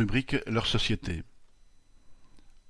[0.00, 1.24] Rubrique Leur société.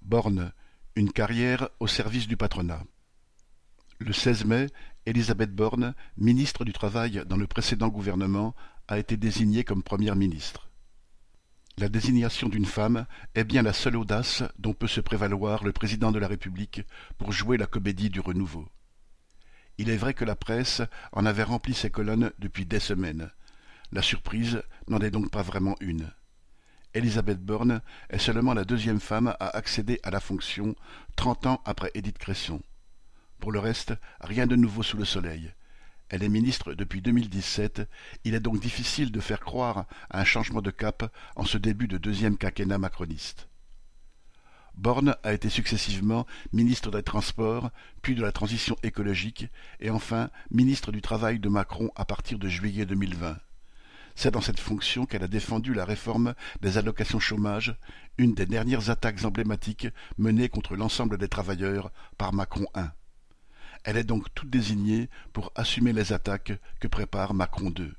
[0.00, 0.52] Borne,
[0.94, 2.84] une carrière au service du patronat.
[3.98, 4.68] Le 16 mai,
[5.06, 8.54] Elisabeth Borne, ministre du Travail dans le précédent gouvernement,
[8.86, 10.70] a été désignée comme première ministre.
[11.78, 16.12] La désignation d'une femme est bien la seule audace dont peut se prévaloir le président
[16.12, 16.82] de la République
[17.18, 18.68] pour jouer la comédie du renouveau.
[19.78, 20.80] Il est vrai que la presse
[21.10, 23.32] en avait rempli ses colonnes depuis des semaines.
[23.90, 26.12] La surprise n'en est donc pas vraiment une.
[26.96, 30.74] Elisabeth Borne est seulement la deuxième femme à accéder à la fonction,
[31.14, 32.62] trente ans après Édith Cresson.
[33.38, 35.52] Pour le reste, rien de nouveau sous le soleil.
[36.08, 37.82] Elle est ministre depuis 2017,
[38.24, 41.86] il est donc difficile de faire croire à un changement de cap en ce début
[41.86, 43.50] de deuxième quinquennat macroniste.
[44.74, 49.48] Borne a été successivement ministre des Transports, puis de la Transition écologique,
[49.80, 53.36] et enfin ministre du Travail de Macron à partir de juillet 2020.
[54.18, 57.76] C'est dans cette fonction qu'elle a défendu la réforme des allocations chômage,
[58.16, 62.86] une des dernières attaques emblématiques menées contre l'ensemble des travailleurs par Macron I.
[63.84, 67.92] Elle est donc toute désignée pour assumer les attaques que prépare Macron II.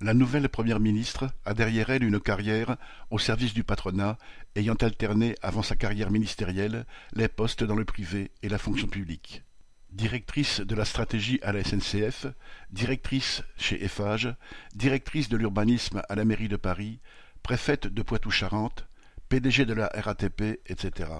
[0.00, 2.76] La nouvelle première ministre a derrière elle une carrière
[3.10, 4.18] au service du patronat,
[4.56, 9.44] ayant alterné avant sa carrière ministérielle les postes dans le privé et la fonction publique
[9.92, 12.26] directrice de la stratégie à la SNCF,
[12.70, 14.34] directrice chez Eiffage,
[14.74, 17.00] directrice de l'urbanisme à la mairie de Paris,
[17.42, 18.86] préfète de Poitou-Charentes,
[19.28, 21.10] PDG de la RATP, etc.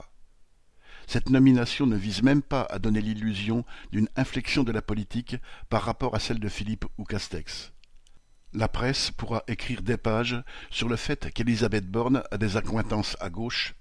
[1.06, 5.36] Cette nomination ne vise même pas à donner l'illusion d'une inflexion de la politique
[5.68, 7.72] par rapport à celle de Philippe ou Castex.
[8.54, 13.30] La presse pourra écrire des pages sur le fait qu'Elisabeth Borne a des accointances à
[13.30, 13.74] gauche,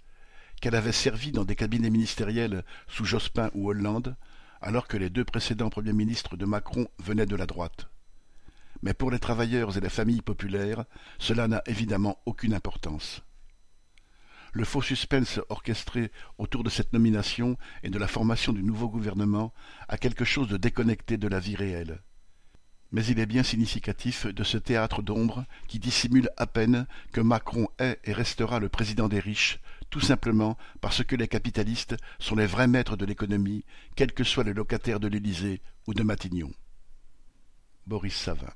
[0.61, 4.15] qu'elle avait servi dans des cabinets ministériels sous Jospin ou Hollande,
[4.61, 7.87] alors que les deux précédents premiers ministres de Macron venaient de la droite.
[8.83, 10.85] Mais pour les travailleurs et les familles populaires,
[11.19, 13.21] cela n'a évidemment aucune importance.
[14.53, 19.53] Le faux suspense orchestré autour de cette nomination et de la formation du nouveau gouvernement
[19.87, 22.01] a quelque chose de déconnecté de la vie réelle.
[22.91, 27.69] Mais il est bien significatif de ce théâtre d'ombre qui dissimule à peine que Macron
[27.79, 29.59] est et restera le président des riches,
[29.91, 33.65] tout simplement parce que les capitalistes sont les vrais maîtres de l'économie,
[33.95, 36.51] quel que soit le locataire de l'Élysée ou de Matignon.
[37.85, 38.53] Boris Savin